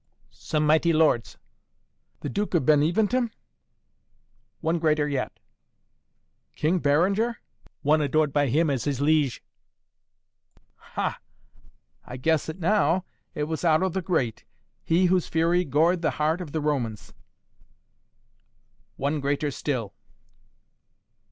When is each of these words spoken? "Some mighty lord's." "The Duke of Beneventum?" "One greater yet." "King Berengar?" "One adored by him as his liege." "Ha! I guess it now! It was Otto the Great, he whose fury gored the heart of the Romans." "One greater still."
"Some 0.31 0.65
mighty 0.65 0.93
lord's." 0.93 1.37
"The 2.21 2.29
Duke 2.29 2.55
of 2.55 2.65
Beneventum?" 2.65 3.29
"One 4.59 4.79
greater 4.79 5.07
yet." 5.07 5.31
"King 6.55 6.79
Berengar?" 6.79 7.35
"One 7.83 8.01
adored 8.01 8.33
by 8.33 8.47
him 8.47 8.71
as 8.71 8.85
his 8.85 8.99
liege." 8.99 9.43
"Ha! 10.95 11.19
I 12.03 12.17
guess 12.17 12.49
it 12.49 12.57
now! 12.59 13.05
It 13.35 13.43
was 13.43 13.63
Otto 13.63 13.89
the 13.89 14.01
Great, 14.01 14.43
he 14.83 15.05
whose 15.05 15.27
fury 15.27 15.63
gored 15.63 16.01
the 16.01 16.09
heart 16.17 16.41
of 16.41 16.51
the 16.51 16.61
Romans." 16.61 17.13
"One 18.97 19.19
greater 19.19 19.51
still." 19.51 19.93